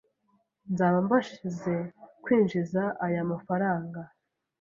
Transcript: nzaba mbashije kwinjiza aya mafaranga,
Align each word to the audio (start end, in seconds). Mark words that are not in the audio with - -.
nzaba 0.71 0.97
mbashije 1.05 1.73
kwinjiza 2.23 2.83
aya 3.05 3.21
mafaranga, 3.31 3.99